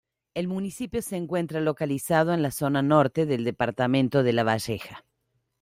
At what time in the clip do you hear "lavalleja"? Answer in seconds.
4.33-5.05